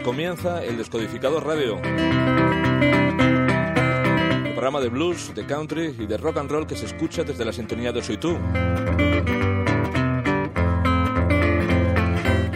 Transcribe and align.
Comienza 0.00 0.64
el 0.64 0.76
Descodificador 0.78 1.44
Radio. 1.44 1.78
El 4.44 4.52
programa 4.52 4.80
de 4.80 4.88
blues, 4.88 5.34
de 5.34 5.44
country 5.44 5.94
y 5.98 6.06
de 6.06 6.16
rock 6.16 6.38
and 6.38 6.50
roll 6.50 6.66
que 6.66 6.76
se 6.76 6.86
escucha 6.86 7.24
desde 7.24 7.44
la 7.44 7.52
sintonía 7.52 7.92
de 7.92 8.02
Soy 8.02 8.16
Tú. 8.16 8.38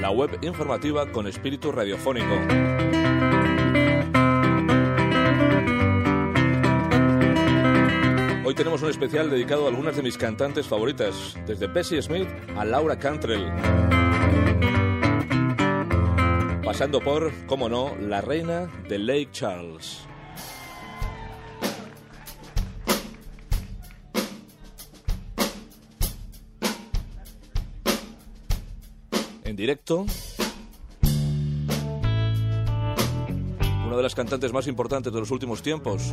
La 0.01 0.11
web 0.11 0.39
informativa 0.43 1.11
con 1.13 1.27
espíritu 1.27 1.73
radiofónico. 1.73 2.35
Hoy 8.45 8.55
tenemos 8.55 8.83
un 8.83 8.91
especial 8.91 9.31
dedicado 9.31 9.67
a 9.67 9.69
algunas 9.69 9.97
de 9.97 10.03
mis 10.03 10.17
cantantes 10.17 10.67
favoritas, 10.67 11.37
desde 11.47 11.67
Bessie 11.67 12.01
Smith 12.01 12.29
a 12.57 12.65
Laura 12.65 12.99
Cantrell 12.99 13.53
pasando 16.67 17.01
por, 17.01 17.33
como 17.47 17.69
no, 17.69 17.95
la 17.97 18.21
reina 18.21 18.67
de 18.89 18.99
Lake 18.99 19.29
Charles. 19.31 20.01
En 29.45 29.55
directo, 29.55 30.07
una 33.87 33.97
de 33.97 34.03
las 34.03 34.17
cantantes 34.17 34.53
más 34.53 34.67
importantes 34.67 35.13
de 35.13 35.21
los 35.21 35.31
últimos 35.31 35.63
tiempos. 35.63 36.13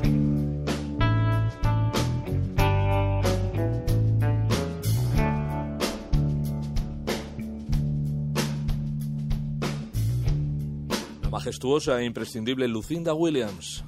Majestuosa 11.34 12.00
e 12.00 12.06
imprescindible 12.06 12.68
Lucinda 12.68 13.12
Williams. 13.16 13.84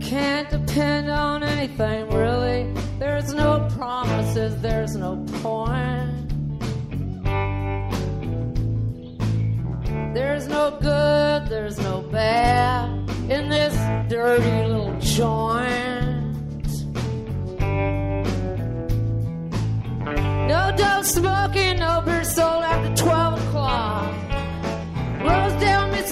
Can't 0.00 0.48
depend 0.48 1.10
on 1.10 1.42
anything 1.42 2.08
really. 2.08 2.72
There's 2.98 3.34
no 3.34 3.68
promises, 3.76 4.58
there's 4.62 4.96
no 4.96 5.22
point. 5.42 6.30
There's 10.14 10.48
no 10.48 10.78
good, 10.80 11.48
there's 11.48 11.78
no 11.78 12.00
bad 12.00 12.88
in 13.30 13.50
this 13.50 13.74
dirty 14.08 14.68
little 14.68 14.98
joint. 15.00 16.22
No 20.48 20.72
dope 20.76 21.04
smoking, 21.04 21.78
no 21.78 22.00
beer 22.06 22.24
sold 22.24 22.64
after 22.64 23.04
12 23.04 23.04
o'clock. 23.04 23.21
Rosedale, 23.21 23.21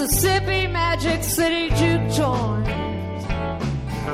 Mississippi, 0.01 0.67
Magic 0.67 1.23
City 1.23 1.69
juke 1.69 2.11
joint. 2.11 2.67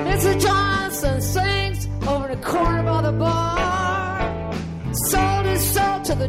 Mr. 0.02 0.40
Johnson 0.40 1.22
sings 1.22 1.86
over 2.08 2.26
the 2.26 2.42
corner 2.42 2.82
by 2.82 3.02
the 3.02 3.12
bar. 3.12 4.52
Sold 4.92 5.46
his 5.46 5.64
soul 5.64 6.00
to 6.00 6.16
the 6.16 6.26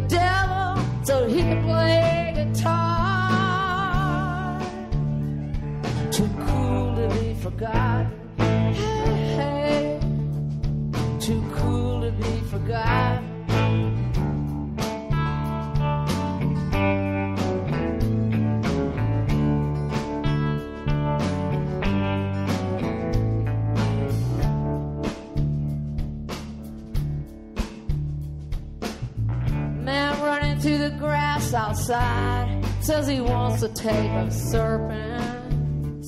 says 32.87 33.05
he 33.05 33.20
wants 33.20 33.59
to 33.59 33.67
take 33.67 34.11
a 34.11 34.31
serpent. 34.31 36.05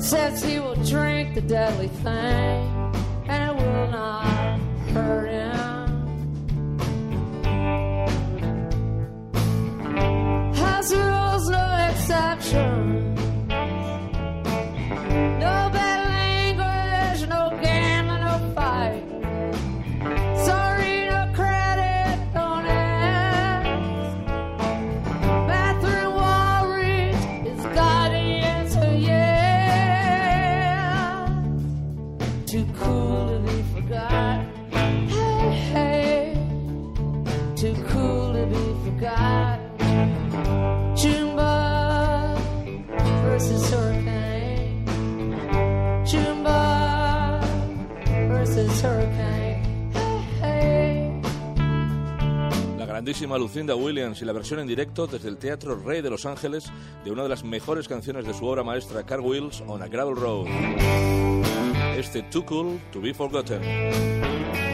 Says 0.00 0.44
he 0.44 0.60
will 0.60 0.76
drink 0.84 1.34
the 1.34 1.40
deadly 1.40 1.88
thing 1.88 2.94
and 3.26 3.58
it 3.58 3.66
will 3.66 3.90
not 3.90 4.31
grandísima 53.12 53.36
Lucinda 53.36 53.74
Williams 53.74 54.22
y 54.22 54.24
la 54.24 54.32
versión 54.32 54.60
en 54.60 54.66
directo 54.66 55.06
desde 55.06 55.28
el 55.28 55.36
Teatro 55.36 55.76
Rey 55.76 56.00
de 56.00 56.08
Los 56.08 56.24
Ángeles 56.24 56.72
de 57.04 57.10
una 57.10 57.22
de 57.22 57.28
las 57.28 57.44
mejores 57.44 57.86
canciones 57.86 58.26
de 58.26 58.32
su 58.32 58.46
obra 58.46 58.62
maestra 58.62 59.04
Car 59.04 59.20
Wheels 59.20 59.62
on 59.66 59.82
a 59.82 59.86
Gravel 59.86 60.16
Road. 60.16 60.46
Este 61.94 62.22
Too 62.22 62.46
Cool 62.46 62.80
to 62.90 63.02
Be 63.02 63.12
Forgotten. 63.12 64.71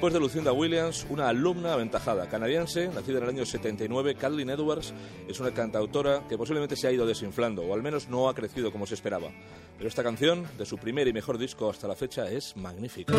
Después 0.00 0.14
de 0.14 0.20
Lucinda 0.20 0.52
Williams, 0.54 1.06
una 1.10 1.28
alumna 1.28 1.74
aventajada 1.74 2.26
canadiense, 2.26 2.88
nacida 2.88 3.18
en 3.18 3.24
el 3.24 3.28
año 3.28 3.44
79, 3.44 4.14
Kathleen 4.14 4.48
Edwards, 4.48 4.94
es 5.28 5.38
una 5.40 5.50
cantautora 5.50 6.22
que 6.26 6.38
posiblemente 6.38 6.74
se 6.74 6.88
ha 6.88 6.90
ido 6.90 7.04
desinflando, 7.04 7.64
o 7.64 7.74
al 7.74 7.82
menos 7.82 8.08
no 8.08 8.26
ha 8.26 8.34
crecido 8.34 8.72
como 8.72 8.86
se 8.86 8.94
esperaba. 8.94 9.28
Pero 9.76 9.88
esta 9.88 10.02
canción, 10.02 10.46
de 10.56 10.64
su 10.64 10.78
primer 10.78 11.06
y 11.06 11.12
mejor 11.12 11.36
disco 11.36 11.68
hasta 11.68 11.86
la 11.86 11.96
fecha, 11.96 12.30
es 12.30 12.56
magnífica. 12.56 13.12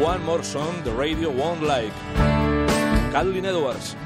One 0.00 0.24
More 0.24 0.44
Song 0.44 0.84
the 0.84 0.92
Radio 0.92 1.32
Won't 1.32 1.62
Like. 1.62 1.92
Kathleen 3.10 3.44
Edwards. 3.44 3.96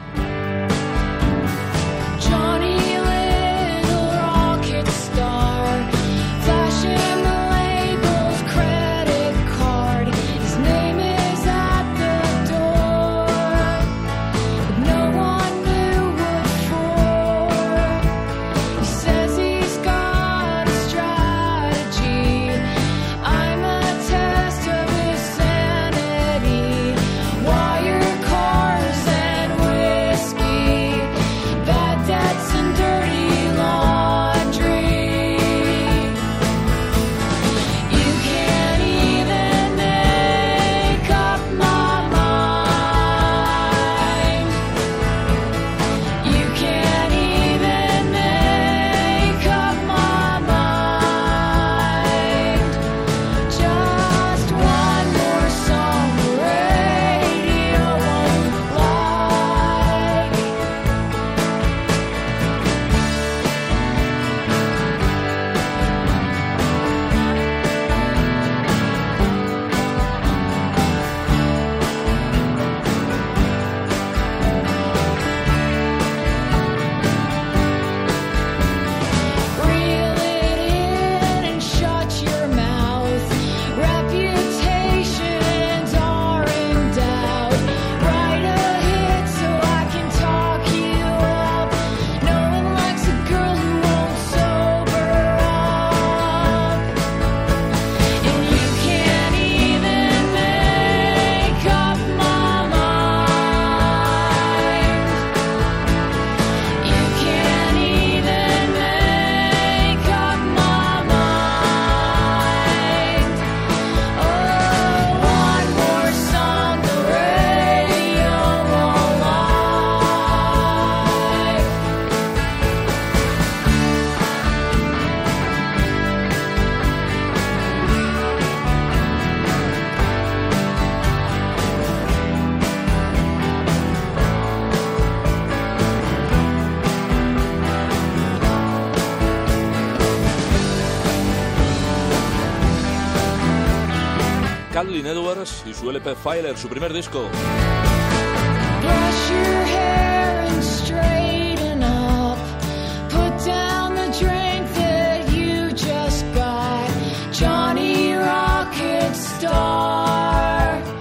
Edwards 144.86 145.64
y 145.66 145.74
su 145.74 145.90
LP 145.90 146.14
Filer, 146.14 146.56
su 146.56 146.68
primer 146.68 146.92
disco. 146.92 147.28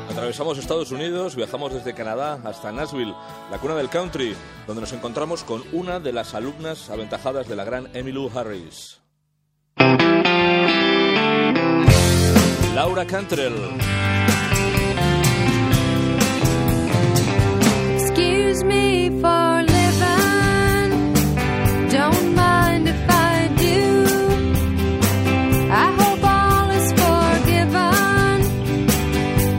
Atravesamos 0.10 0.58
Estados 0.58 0.92
Unidos, 0.92 1.36
viajamos 1.36 1.72
desde 1.72 1.94
Canadá 1.94 2.42
hasta 2.46 2.72
Nashville, 2.72 3.14
la 3.52 3.60
cuna 3.60 3.76
del 3.76 3.90
country, 3.90 4.36
donde 4.66 4.82
nos 4.82 4.94
encontramos 4.94 5.44
con 5.44 5.62
una 5.72 6.00
de 6.00 6.14
las 6.14 6.34
alumnas 6.34 6.90
aventajadas 6.90 7.48
de 7.48 7.56
la 7.56 7.64
gran 7.64 7.96
Emmylou 7.96 8.32
Harris. 8.36 9.00
Laura 12.78 13.06
Cantrell. 13.06 13.60
Excuse 17.96 18.64
me 18.66 19.10
for 19.20 19.64
living. 19.78 20.90
Don't 21.90 22.36
mind 22.36 22.88
if 22.88 23.04
I 23.10 23.50
do. 23.66 23.82
I 25.86 25.88
hope 26.02 26.24
all 26.38 26.70
is 26.80 26.88
forgiven. 27.02 28.36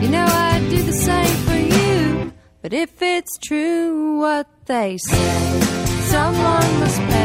You 0.01 0.09
know 0.15 0.27
I'd 0.47 0.65
do 0.69 0.79
the 0.81 0.97
same 1.09 1.37
for 1.47 1.59
you. 1.75 2.31
But 2.61 2.71
if 2.71 3.01
it's 3.01 3.37
true 3.39 4.19
what 4.19 4.47
they 4.65 4.97
say, 4.97 5.59
someone 6.13 6.79
must 6.79 7.01
pay. 7.09 7.18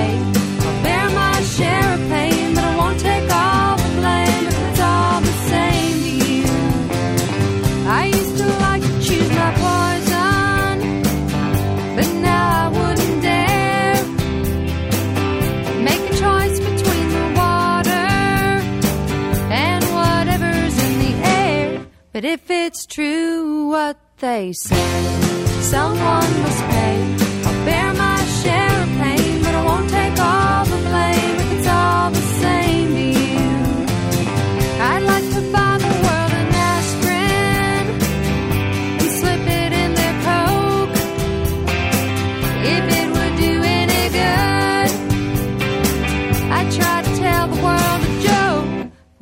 But 22.15 22.25
if 22.25 22.49
it's 22.49 22.87
true 22.87 23.71
what 23.71 23.99
they 24.19 24.53
say, 24.53 25.63
someone 25.63 26.43
must 26.43 26.74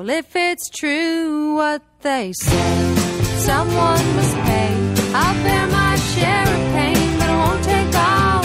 Well, 0.02 0.10
if 0.10 0.34
it's 0.34 0.68
true 0.68 1.54
what 1.54 1.80
they 2.00 2.32
say, 2.32 2.94
someone 3.38 4.16
must 4.16 4.34
pay. 4.34 4.74
I'll 5.14 5.44
bear 5.44 5.66
my 5.68 5.94
share 5.94 6.42
of 6.42 6.74
pain, 6.74 7.18
but 7.20 7.30
I 7.30 7.36
won't 7.46 7.62
take 7.62 7.94
all 7.94 8.41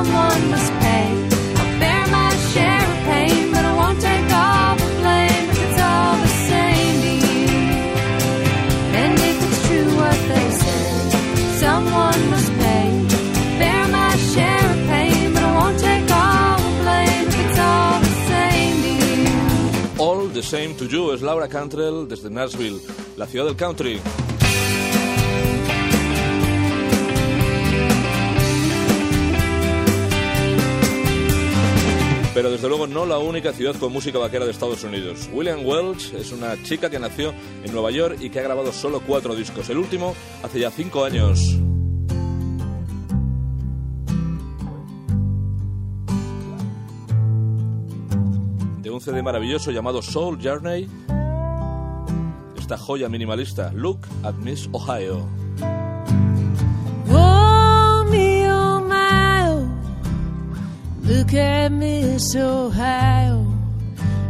someone 0.00 0.42
must 0.50 0.72
pay. 0.84 1.08
I'll 1.60 1.78
bear 1.82 2.04
my 2.18 2.30
share 2.52 2.84
of 2.92 2.98
pain, 3.10 3.42
but 3.52 3.64
I 3.70 3.72
won't 3.80 4.00
take 4.08 4.28
all 4.42 4.74
the 4.82 4.90
blame 5.00 5.44
if 5.52 5.58
it's 5.66 5.80
all 5.88 6.14
the 6.26 6.32
same 6.50 6.96
to 7.04 7.12
you. 7.24 7.48
And 9.00 9.14
if 9.30 9.36
it's 9.46 9.60
true 9.66 9.90
what 10.00 10.18
they 10.32 10.46
say, 10.62 10.84
someone 11.64 12.20
must 12.34 12.50
pay. 12.62 12.88
Bear 13.60 13.82
my 13.98 14.12
share 14.32 14.66
of 14.74 14.80
pain, 14.92 15.34
but 15.34 15.42
I 15.50 15.52
won't 15.58 15.78
take 15.88 16.06
all 16.22 16.56
the 16.66 16.72
blame 16.82 17.24
if 17.30 17.36
it's 17.44 17.58
all 17.68 17.96
the 18.08 18.14
same 18.32 18.76
to 18.84 18.92
you. 19.02 20.04
All 20.04 20.22
the 20.38 20.42
Same 20.42 20.72
to 20.78 20.84
You 20.92 21.02
Laura 21.28 21.48
Cantrell 21.48 22.06
desde 22.08 22.30
Nashville, 22.30 22.78
la 23.16 23.26
ciudad 23.26 23.46
del 23.48 23.56
country. 23.56 24.00
Pero 32.32 32.48
desde 32.48 32.68
luego 32.68 32.86
no 32.86 33.06
la 33.06 33.18
única 33.18 33.52
ciudad 33.52 33.74
con 33.74 33.92
música 33.92 34.18
vaquera 34.18 34.44
de 34.44 34.52
Estados 34.52 34.84
Unidos. 34.84 35.28
William 35.32 35.66
Welch 35.66 36.14
es 36.14 36.30
una 36.30 36.62
chica 36.62 36.88
que 36.88 37.00
nació 37.00 37.34
en 37.64 37.72
Nueva 37.72 37.90
York 37.90 38.18
y 38.20 38.30
que 38.30 38.38
ha 38.38 38.42
grabado 38.42 38.72
solo 38.72 39.00
cuatro 39.04 39.34
discos. 39.34 39.68
El 39.68 39.78
último 39.78 40.14
hace 40.42 40.60
ya 40.60 40.70
cinco 40.70 41.04
años. 41.04 41.58
De 48.80 48.90
un 48.90 49.00
CD 49.00 49.22
maravilloso 49.22 49.72
llamado 49.72 50.00
Soul 50.00 50.38
Journey, 50.40 50.88
esta 52.56 52.78
joya 52.78 53.08
minimalista, 53.08 53.72
Look 53.74 54.02
at 54.22 54.34
Miss 54.34 54.68
Ohio. 54.70 55.39
Look 61.10 61.34
at 61.34 61.72
Miss 61.72 62.36
Ohio. 62.36 63.44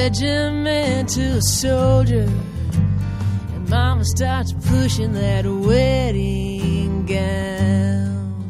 a 0.04 0.08
regimental 0.08 1.40
soldier. 1.40 2.28
And 3.54 3.68
Mama 3.70 4.04
starts 4.04 4.52
pushing 4.52 5.12
that 5.14 5.46
wedding 5.46 7.06
gown. 7.06 8.44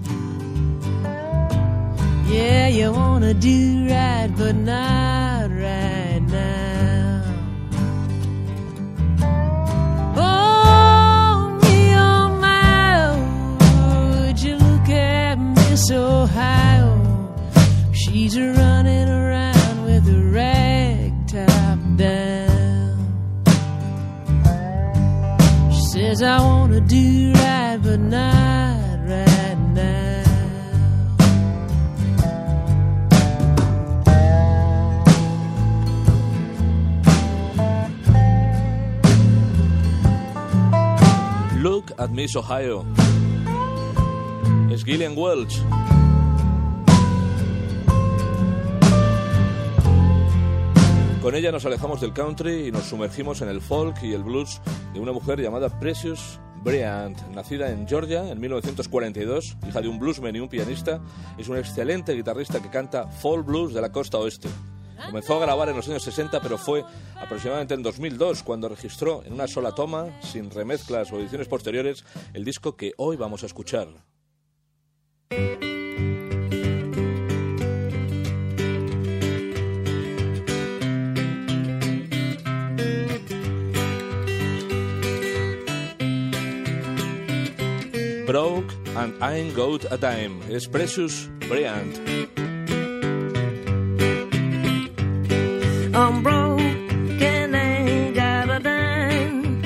Yeah, 2.28 2.68
you 2.68 2.92
wanna 2.92 3.34
do 3.34 3.86
right, 3.88 4.30
but 4.36 4.56
not 4.56 5.50
right 5.50 6.22
now. 6.22 7.22
Oh, 10.16 11.58
me, 11.62 11.94
oh, 11.94 12.28
my, 12.40 14.26
would 14.26 14.42
you 14.42 14.56
look 14.56 14.88
at 14.88 15.36
Miss 15.36 15.90
Ohio? 15.90 17.00
She's 17.92 18.36
around 18.36 18.73
She 26.16 26.24
I 26.24 26.40
want 26.40 26.72
to 26.72 26.80
do 26.80 27.32
right, 27.32 27.76
but 27.82 27.98
not 27.98 29.00
right 29.00 29.58
now. 29.74 30.22
Look 41.60 41.90
at 41.98 42.12
Miss 42.12 42.36
Ohio. 42.36 42.86
It's 44.70 44.84
Gillian 44.84 45.16
Welch. 45.16 45.58
Con 51.24 51.34
ella 51.34 51.50
nos 51.50 51.64
alejamos 51.64 52.02
del 52.02 52.12
country 52.12 52.66
y 52.66 52.70
nos 52.70 52.84
sumergimos 52.84 53.40
en 53.40 53.48
el 53.48 53.62
folk 53.62 53.96
y 54.02 54.12
el 54.12 54.22
blues 54.22 54.60
de 54.92 55.00
una 55.00 55.10
mujer 55.10 55.40
llamada 55.40 55.70
Precious 55.80 56.38
Bryant, 56.62 57.18
nacida 57.28 57.70
en 57.70 57.88
Georgia 57.88 58.30
en 58.30 58.38
1942, 58.38 59.56
hija 59.66 59.80
de 59.80 59.88
un 59.88 59.98
bluesman 59.98 60.36
y 60.36 60.40
un 60.40 60.50
pianista, 60.50 61.00
es 61.38 61.48
una 61.48 61.60
excelente 61.60 62.12
guitarrista 62.12 62.60
que 62.60 62.68
canta 62.68 63.06
folk 63.06 63.46
blues 63.46 63.72
de 63.72 63.80
la 63.80 63.90
costa 63.90 64.18
oeste. 64.18 64.50
Comenzó 65.06 65.36
a 65.36 65.40
grabar 65.40 65.70
en 65.70 65.76
los 65.76 65.88
años 65.88 66.02
60, 66.02 66.42
pero 66.42 66.58
fue 66.58 66.84
aproximadamente 67.18 67.72
en 67.72 67.82
2002 67.82 68.42
cuando 68.42 68.68
registró 68.68 69.22
en 69.24 69.32
una 69.32 69.48
sola 69.48 69.72
toma, 69.72 70.20
sin 70.20 70.50
remezclas 70.50 71.10
o 71.10 71.18
ediciones 71.18 71.48
posteriores, 71.48 72.04
el 72.34 72.44
disco 72.44 72.76
que 72.76 72.92
hoy 72.98 73.16
vamos 73.16 73.44
a 73.44 73.46
escuchar. 73.46 73.88
Broke 88.34 88.74
and 88.96 89.14
I 89.22 89.34
ain't 89.34 89.54
got 89.54 89.86
a 89.92 89.96
dime. 89.96 90.42
Es 90.50 90.66
Precious 90.66 91.28
Bryant. 91.46 92.00
I'm 95.94 96.20
broke 96.20 96.60
and 97.22 97.54
ain't 97.54 98.16
got 98.16 98.50
a 98.50 98.58
dime. 98.58 99.62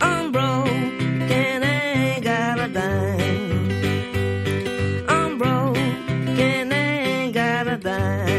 I'm 0.00 0.32
broke 0.32 1.30
and 1.30 1.62
ain't 1.62 2.24
got 2.24 2.58
a 2.58 2.68
dime. 2.68 3.70
I'm 5.06 5.36
broke 5.36 5.76
and 6.40 6.72
ain't 6.72 7.34
got 7.34 7.68
a 7.68 7.76
dime. 7.76 8.35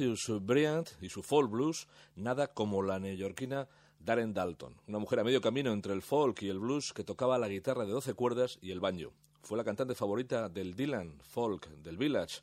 Precious 0.00 0.40
Bryant 0.40 0.88
y 1.02 1.10
su 1.10 1.22
folk 1.22 1.50
blues, 1.50 1.86
nada 2.16 2.46
como 2.46 2.80
la 2.80 2.98
neoyorquina 2.98 3.68
Darren 3.98 4.32
Dalton, 4.32 4.74
una 4.88 4.98
mujer 4.98 5.20
a 5.20 5.24
medio 5.24 5.42
camino 5.42 5.74
entre 5.74 5.92
el 5.92 6.00
folk 6.00 6.40
y 6.40 6.48
el 6.48 6.58
blues 6.58 6.94
que 6.94 7.04
tocaba 7.04 7.36
la 7.36 7.50
guitarra 7.50 7.84
de 7.84 7.92
12 7.92 8.14
cuerdas 8.14 8.58
y 8.62 8.70
el 8.70 8.80
banjo. 8.80 9.12
Fue 9.42 9.58
la 9.58 9.64
cantante 9.64 9.94
favorita 9.94 10.48
del 10.48 10.74
Dylan 10.74 11.20
folk 11.20 11.68
del 11.82 11.98
Village. 11.98 12.40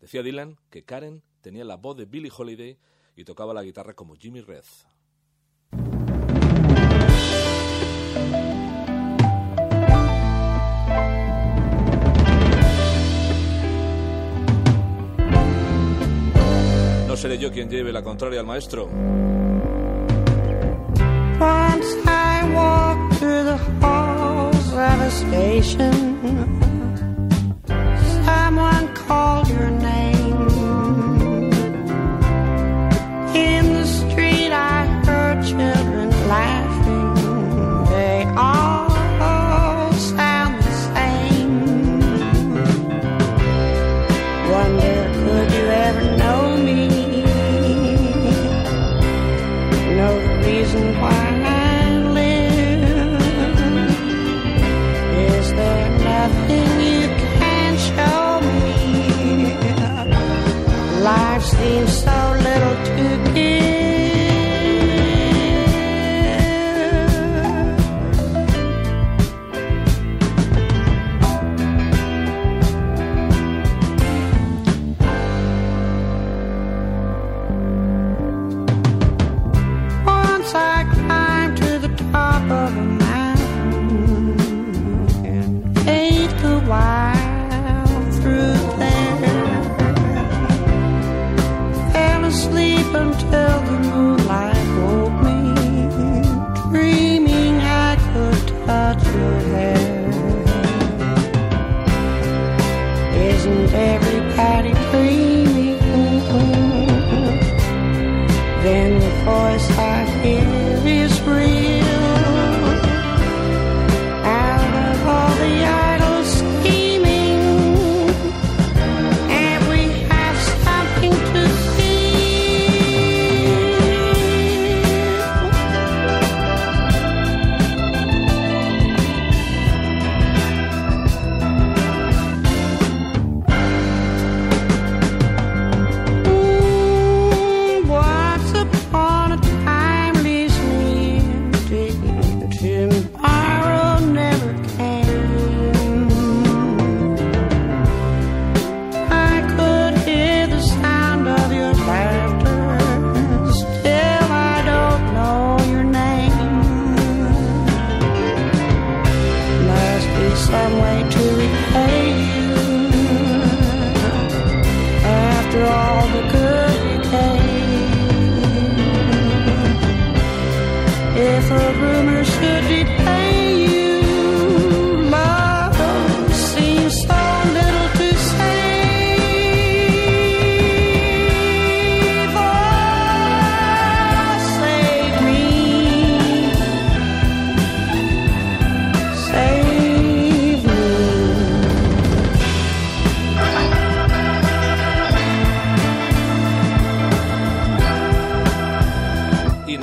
Decía 0.00 0.22
Dylan 0.22 0.56
que 0.70 0.84
Karen 0.84 1.24
tenía 1.40 1.64
la 1.64 1.74
voz 1.74 1.96
de 1.96 2.04
Billie 2.04 2.30
Holiday 2.30 2.78
y 3.16 3.24
tocaba 3.24 3.52
la 3.54 3.64
guitarra 3.64 3.94
como 3.94 4.14
Jimmy 4.14 4.42
Reed. 4.42 4.62
Seré 17.20 17.36
yo 17.36 17.52
quien 17.52 17.68
lleve 17.68 17.92
la 17.92 18.02
contraria 18.02 18.40
al 18.40 18.46
maestro. 18.46 18.88
Someone 28.24 28.94
called 28.94 29.48
your 29.48 29.70
name. 29.70 29.99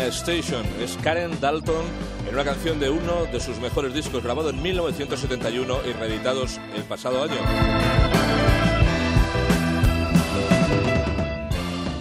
Station 0.08 0.66
es 0.80 0.98
Karen 1.04 1.38
Dalton 1.42 1.86
en 2.28 2.34
una 2.34 2.46
canción 2.46 2.80
de 2.80 2.90
uno 2.90 3.26
de 3.26 3.40
sus 3.42 3.60
mejores 3.60 3.94
discos 3.94 4.24
grabado 4.24 4.50
en 4.50 4.62
1971 4.62 5.80
y 5.86 5.92
reeditados 5.94 6.60
el 6.76 6.84
pasado 6.84 7.24
año. 7.24 7.36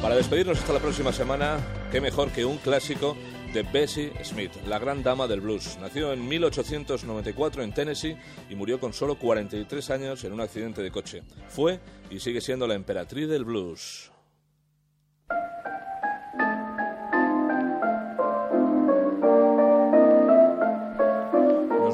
Para 0.00 0.14
despedirnos 0.14 0.58
hasta 0.58 0.72
la 0.72 0.78
próxima 0.78 1.12
semana, 1.12 1.58
qué 1.90 2.00
mejor 2.00 2.30
que 2.30 2.44
un 2.44 2.58
clásico 2.58 3.16
de 3.52 3.64
Bessie 3.64 4.12
Smith, 4.24 4.52
la 4.66 4.78
gran 4.78 5.02
dama 5.02 5.26
del 5.26 5.40
blues. 5.40 5.76
Nació 5.80 6.12
en 6.12 6.28
1894 6.28 7.62
en 7.64 7.74
Tennessee 7.74 8.16
y 8.48 8.54
murió 8.54 8.78
con 8.78 8.92
solo 8.92 9.18
43 9.18 9.90
años 9.90 10.22
en 10.22 10.32
un 10.32 10.40
accidente 10.40 10.80
de 10.80 10.92
coche. 10.92 11.22
Fue 11.48 11.80
y 12.08 12.20
sigue 12.20 12.40
siendo 12.40 12.68
la 12.68 12.74
emperatriz 12.74 13.28
del 13.28 13.44
blues. 13.44 14.12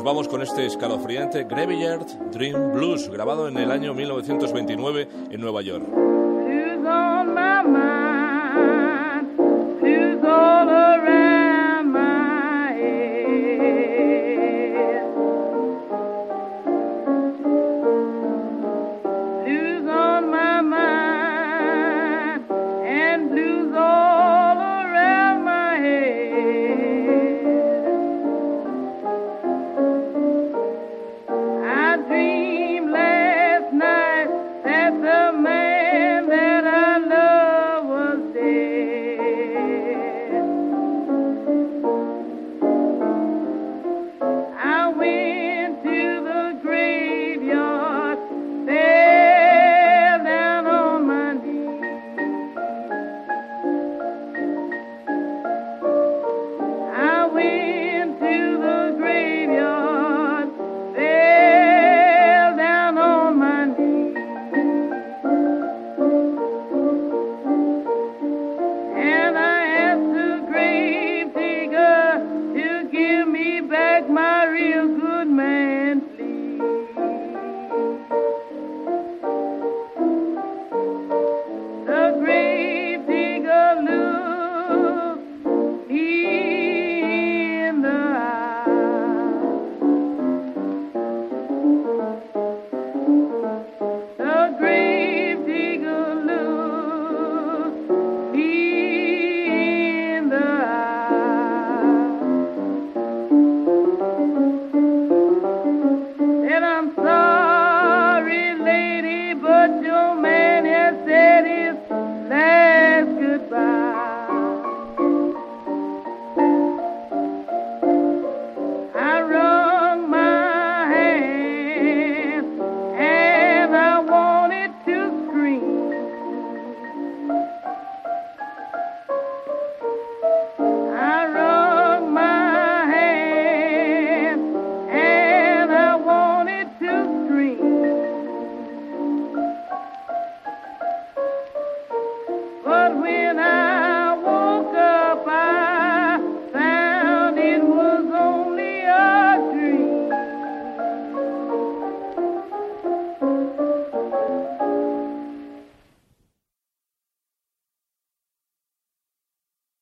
Vamos 0.05 0.27
con 0.27 0.43
este 0.43 0.67
escalofriante 0.67 1.45
Graveyard 1.45 2.05
Dream 2.33 2.73
Blues, 2.73 3.09
grabado 3.09 3.47
en 3.47 3.57
el 3.57 3.71
año 3.71 3.95
1929 3.95 5.09
en 5.31 5.41
Nueva 5.41 5.63
York. 5.63 6.12